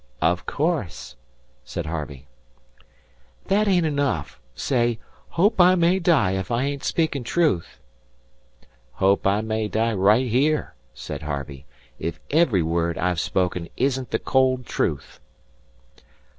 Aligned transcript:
"Of 0.23 0.47
course," 0.47 1.15
said 1.63 1.85
Harvey. 1.85 2.27
"The 3.45 3.57
ain't 3.69 3.85
'niff. 3.85 4.39
Say, 4.55 4.97
'Hope 5.29 5.61
I 5.61 5.75
may 5.75 5.99
die 5.99 6.31
if 6.31 6.49
I 6.49 6.63
ain't 6.63 6.83
speaking' 6.83 7.23
truth.'" 7.23 7.79
"Hope 8.93 9.27
I 9.27 9.41
may 9.41 9.67
die 9.67 9.93
right 9.93 10.25
here," 10.25 10.73
said 10.95 11.21
Harvey, 11.21 11.67
"if 11.99 12.19
every 12.31 12.63
word 12.63 12.97
I've 12.97 13.19
spoken 13.19 13.69
isn't 13.77 14.09
the 14.09 14.17
cold 14.17 14.65
truth." 14.65 15.19